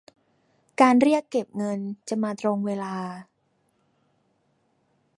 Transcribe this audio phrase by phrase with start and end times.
[0.81, 2.95] การเรียกเก็บเงินจะมาตรงเวลา